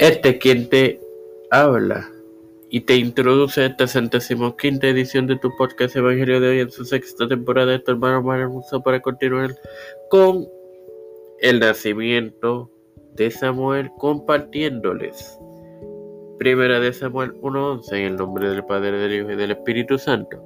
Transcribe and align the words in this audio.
Este 0.00 0.38
quien 0.38 0.66
te 0.70 0.98
habla 1.50 2.10
y 2.70 2.80
te 2.80 2.96
introduce 2.96 3.60
a 3.60 3.66
esta 3.66 3.86
centésimo 3.86 4.56
quinta 4.56 4.88
edición 4.88 5.26
de 5.26 5.36
tu 5.36 5.54
podcast 5.58 5.94
Evangelio 5.94 6.40
de 6.40 6.48
hoy 6.48 6.60
en 6.60 6.70
su 6.70 6.86
sexta 6.86 7.28
temporada 7.28 7.72
de 7.72 7.80
tu 7.80 7.90
hermano 7.90 8.22
Musa 8.48 8.80
para 8.80 9.02
continuar 9.02 9.54
con 10.08 10.48
el 11.40 11.60
nacimiento 11.60 12.70
de 13.12 13.30
Samuel 13.30 13.90
compartiéndoles. 13.98 15.38
Primera 16.38 16.80
de 16.80 16.94
Samuel 16.94 17.34
1.11 17.42 17.92
en 17.92 18.04
el 18.06 18.16
nombre 18.16 18.48
del 18.48 18.64
Padre, 18.64 18.92
del 18.92 19.20
Hijo 19.20 19.32
y 19.32 19.36
del 19.36 19.50
Espíritu 19.50 19.98
Santo. 19.98 20.42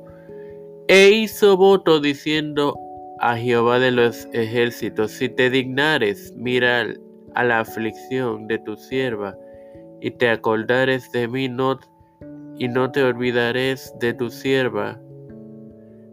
E 0.89 1.11
hizo 1.11 1.57
voto 1.57 2.01
diciendo 2.01 2.75
a 3.21 3.37
Jehová 3.37 3.79
de 3.79 3.93
los 3.93 4.27
ejércitos, 4.33 5.13
si 5.13 5.29
te 5.29 5.49
dignares 5.49 6.35
mirar 6.35 6.99
a 7.37 7.45
la 7.45 7.61
aflicción 7.61 8.49
de 8.49 8.59
tu 8.59 8.77
sierva, 8.77 9.37
y 10.01 10.11
te 10.11 10.29
acordares 10.29 11.11
de 11.13 11.29
mí 11.29 11.49
no, 11.49 11.79
y 12.59 12.69
no 12.69 12.91
te 12.91 13.03
olvidares 13.03 13.95
de 14.01 14.15
tu 14.15 14.31
sierva, 14.31 15.01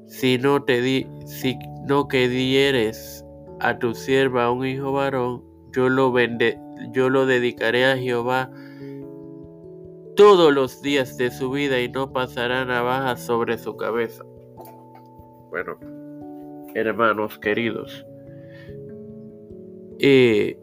si 0.08 0.38
no 0.38 0.64
te 0.64 0.82
di, 0.82 1.08
si 1.26 1.58
no 1.88 2.08
que 2.08 2.28
dieres 2.28 3.26
a 3.60 3.78
tu 3.78 3.94
sierva 3.94 4.52
un 4.52 4.66
hijo 4.66 4.92
varón, 4.92 5.44
yo 5.74 5.88
lo 5.88 6.12
vende, 6.12 6.60
yo 6.92 7.10
lo 7.10 7.26
dedicaré 7.26 7.86
a 7.86 7.98
Jehová 7.98 8.52
todos 10.16 10.54
los 10.54 10.82
días 10.82 11.18
de 11.18 11.32
su 11.32 11.52
vida 11.52 11.80
y 11.80 11.90
no 11.90 12.12
pasará 12.12 12.66
navaja 12.66 13.16
sobre 13.16 13.58
su 13.58 13.78
cabeza. 13.78 14.24
Bueno, 15.50 15.78
hermanos 16.76 17.40
queridos, 17.40 18.06
y 20.00 20.56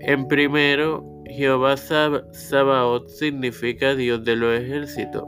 en 0.00 0.26
primero 0.28 1.09
Jehová 1.30 1.76
Sabaoth 1.76 3.08
significa 3.08 3.94
Dios 3.94 4.24
de 4.24 4.36
los 4.36 4.60
ejércitos. 4.60 5.24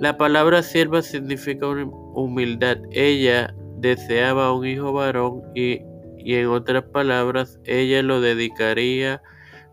La 0.00 0.16
palabra 0.16 0.62
sierva 0.62 1.02
significa 1.02 1.66
humildad. 1.66 2.78
Ella 2.90 3.54
deseaba 3.78 4.52
un 4.52 4.66
hijo 4.66 4.92
varón 4.92 5.42
y, 5.54 5.80
en 6.18 6.46
otras 6.48 6.84
palabras, 6.84 7.58
ella 7.64 8.02
lo 8.02 8.20
dedicaría 8.20 9.22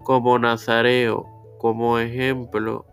como 0.03 0.39
nazareo, 0.39 1.25
como 1.59 1.99
ejemplo. 1.99 2.85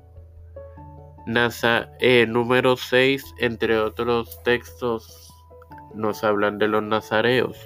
Eh, 2.00 2.26
número 2.28 2.76
6, 2.76 3.34
entre 3.38 3.78
otros 3.78 4.42
textos, 4.42 5.32
nos 5.94 6.24
hablan 6.24 6.58
de 6.58 6.68
los 6.68 6.82
nazareos. 6.82 7.56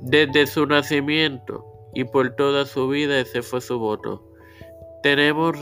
Desde 0.00 0.46
su 0.46 0.64
nacimiento, 0.66 1.67
y 1.98 2.04
por 2.04 2.30
toda 2.36 2.64
su 2.64 2.86
vida 2.86 3.18
ese 3.18 3.42
fue 3.42 3.60
su 3.60 3.76
voto. 3.76 4.22
Tenemos 5.02 5.56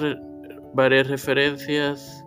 varias 0.75 1.09
referencias, 1.09 2.23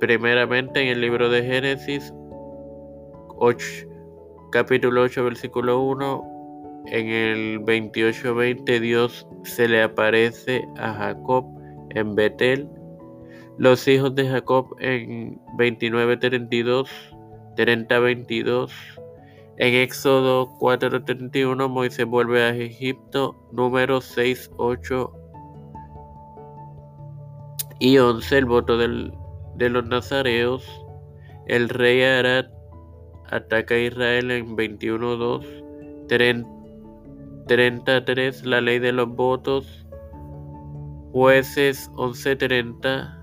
primeramente 0.00 0.82
en 0.82 0.88
el 0.88 1.00
libro 1.00 1.30
de 1.30 1.44
Génesis, 1.44 2.12
8, 3.36 3.64
capítulo 4.50 5.02
8, 5.02 5.22
versículo 5.22 5.80
1, 5.80 6.82
en 6.86 7.06
el 7.06 7.60
28-20 7.60 8.80
Dios 8.80 9.28
se 9.44 9.68
le 9.68 9.84
aparece 9.84 10.66
a 10.76 10.92
Jacob 10.92 11.44
en 11.90 12.16
Betel, 12.16 12.68
los 13.58 13.86
hijos 13.86 14.12
de 14.16 14.28
Jacob 14.28 14.74
en 14.80 15.40
29-32, 15.56 16.88
30-22, 17.56 18.72
en 19.60 19.74
Éxodo 19.74 20.48
4:31 20.58 21.68
Moisés 21.68 22.06
vuelve 22.06 22.42
a 22.42 22.56
Egipto, 22.56 23.36
número 23.52 24.00
6, 24.00 24.50
8 24.56 25.12
y 27.78 27.98
11 27.98 28.38
el 28.38 28.46
voto 28.46 28.78
de 28.78 29.68
los 29.68 29.86
nazareos. 29.86 30.64
El 31.46 31.68
rey 31.68 32.02
Arad 32.02 32.46
ataca 33.30 33.74
a 33.74 33.78
Israel 33.78 34.30
en 34.30 34.56
21.2. 34.56 35.44
33 37.46 38.46
la 38.46 38.62
ley 38.62 38.78
de 38.78 38.92
los 38.92 39.08
votos. 39.10 39.86
Jueces 41.12 41.90
11.30. 41.96 43.18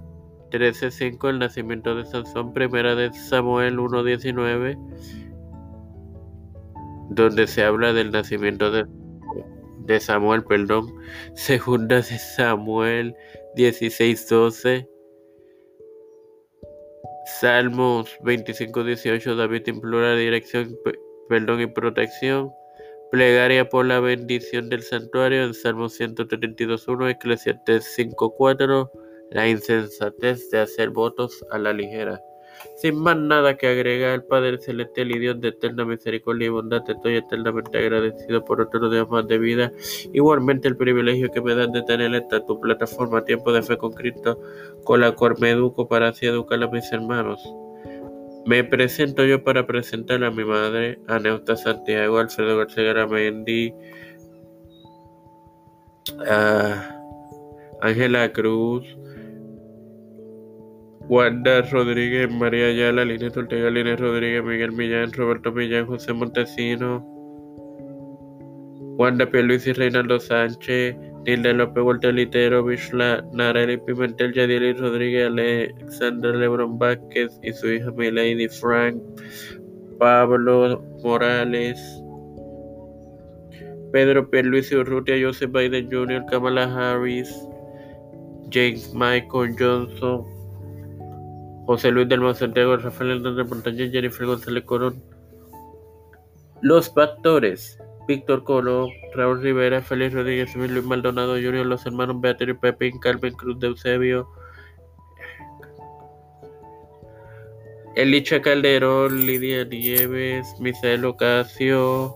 13.5 0.51 1.29
el 1.29 1.39
nacimiento 1.39 1.95
de 1.95 2.05
Sansón. 2.05 2.53
Primera 2.53 2.93
de 2.93 3.11
Samuel 3.11 3.79
1.19 3.79 4.77
donde 7.17 7.47
se 7.47 7.63
habla 7.63 7.91
del 7.91 8.11
nacimiento 8.11 8.71
de, 8.71 9.99
Samuel, 9.99 10.43
perdón, 10.43 10.85
segunda 11.33 11.97
de 11.97 12.03
Samuel 12.03 13.15
16:12, 13.55 14.87
Salmos 17.39 18.17
25:18, 18.21 19.35
David 19.35 19.67
implora 19.67 20.15
dirección, 20.15 20.77
perdón 21.27 21.61
y 21.61 21.67
protección, 21.67 22.51
plegaria 23.11 23.67
por 23.67 23.85
la 23.85 23.99
bendición 23.99 24.69
del 24.69 24.83
santuario 24.83 25.43
en 25.43 25.53
Salmos 25.53 25.93
132:1, 25.99 27.09
Eclesiastes 27.09 27.85
5:4, 27.95 28.91
la 29.31 29.47
insensatez 29.47 30.49
de 30.51 30.59
hacer 30.59 30.91
votos 30.91 31.43
a 31.51 31.57
la 31.57 31.73
ligera. 31.73 32.21
Sin 32.77 32.95
más 32.95 33.17
nada 33.17 33.57
que 33.57 33.67
agregar, 33.67 34.13
el 34.13 34.23
Padre 34.23 34.59
Celestial 34.59 35.11
y 35.11 35.19
Dios 35.19 35.41
de 35.41 35.49
eterna 35.49 35.85
misericordia 35.85 36.45
y 36.45 36.49
bondad, 36.49 36.83
estoy 36.87 37.15
eternamente 37.15 37.77
agradecido 37.77 38.45
por 38.45 38.61
otro 38.61 38.89
día 38.89 39.05
más 39.05 39.27
de 39.27 39.37
vida. 39.37 39.71
Igualmente 40.13 40.67
el 40.67 40.77
privilegio 40.77 41.31
que 41.31 41.41
me 41.41 41.55
dan 41.55 41.71
de 41.71 41.81
tener 41.83 42.13
esta 42.13 42.45
tu 42.45 42.59
plataforma 42.59 43.25
Tiempo 43.25 43.51
de 43.51 43.63
Fe 43.63 43.77
con 43.77 43.93
Cristo, 43.93 44.39
con 44.83 45.01
la 45.01 45.11
cual 45.13 45.35
me 45.39 45.51
educo 45.51 45.87
para 45.87 46.09
así 46.09 46.27
educar 46.27 46.61
a 46.61 46.67
mis 46.67 46.91
hermanos. 46.91 47.41
Me 48.45 48.63
presento 48.63 49.25
yo 49.25 49.43
para 49.43 49.67
presentar 49.67 50.23
a 50.23 50.31
mi 50.31 50.45
madre, 50.45 50.99
Aneuta 51.07 51.57
Santiago, 51.57 52.19
Alfredo 52.19 52.57
García 52.57 52.83
Garamendi, 52.83 53.73
a 56.29 56.95
Ángela 57.81 58.31
Cruz, 58.31 58.85
Wanda 61.09 61.61
Rodríguez, 61.61 62.29
María 62.29 62.67
Ayala, 62.67 63.05
Línez 63.05 63.37
Ortega, 63.37 63.69
Línez 63.69 63.97
Rodríguez, 63.97 64.43
Miguel 64.43 64.73
Millán, 64.73 65.13
Roberto 65.13 65.53
Millán, 65.53 65.87
José 65.87 66.11
Montesino, 66.11 67.01
Wanda 68.97 69.29
y 69.31 69.71
Reinaldo 69.73 70.19
Sánchez, 70.19 70.97
Nilda 71.25 71.53
López 71.53 71.83
Walter 71.83 72.13
Litero, 72.13 72.63
Vishla, 72.63 73.23
Nareli 73.31 73.77
Pimentel, 73.77 74.33
Yadili 74.33 74.73
Rodríguez, 74.73 75.27
Alexander 75.27 76.35
Lebron 76.35 76.77
Vázquez 76.77 77.39
y 77.41 77.53
su 77.53 77.71
hija 77.71 77.91
Milady 77.91 78.49
Frank, 78.49 79.01
Pablo 79.99 80.83
Morales, 81.03 81.79
Pedro 83.93 84.29
Pierluisi 84.29 84.75
Urrutia, 84.75 85.15
Joseph 85.21 85.51
Biden 85.51 85.89
Jr., 85.89 86.25
Kamala 86.29 86.65
Harris, 86.65 87.33
James 88.49 88.93
Michael 88.93 89.55
Johnson, 89.57 90.36
José 91.67 91.91
Luis 91.91 92.07
del 92.07 92.33
Santiago, 92.33 92.77
Rafael 92.77 93.11
Hernández 93.11 93.47
Montaña, 93.47 93.89
Jennifer 93.91 94.25
González 94.25 94.63
Corón. 94.63 95.03
Los 96.61 96.91
factores. 96.91 97.77
Víctor 98.07 98.45
Colo, 98.45 98.87
Raúl 99.13 99.41
Rivera, 99.41 99.81
Félix 99.81 100.13
Rodríguez, 100.13 100.55
Luis 100.55 100.81
Maldonado 100.85 101.33
Jr., 101.33 101.65
los 101.65 101.85
hermanos 101.85 102.21
Beatriz 102.21 102.55
Pepín, 102.61 102.99
Carmen 102.99 103.33
Cruz 103.33 103.59
de 103.59 103.67
Eusebio, 103.67 104.29
Elicha 107.97 108.41
Calderón, 108.41 109.25
Lidia 109.25 109.65
Nieves, 109.65 110.47
Misael 110.61 111.03
Ocasio, 111.03 112.15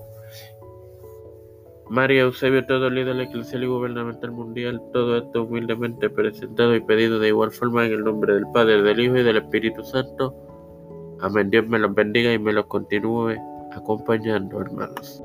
María 1.91 2.21
Eusebio, 2.21 2.65
todo 2.65 2.89
líder 2.89 3.19
eclesial 3.19 3.65
y 3.65 3.67
gubernamental 3.67 4.31
mundial, 4.31 4.81
todo 4.93 5.17
esto 5.17 5.43
humildemente 5.43 6.09
presentado 6.09 6.73
y 6.73 6.79
pedido 6.79 7.19
de 7.19 7.27
igual 7.27 7.51
forma 7.51 7.85
en 7.85 7.91
el 7.91 8.05
nombre 8.05 8.33
del 8.33 8.45
Padre, 8.53 8.81
del 8.81 8.97
Hijo 9.01 9.17
y 9.17 9.23
del 9.23 9.35
Espíritu 9.35 9.83
Santo. 9.83 10.33
Amén. 11.19 11.49
Dios 11.49 11.67
me 11.67 11.77
los 11.79 11.93
bendiga 11.93 12.31
y 12.31 12.39
me 12.39 12.53
los 12.53 12.67
continúe 12.67 13.35
acompañando, 13.73 14.61
hermanos. 14.61 15.21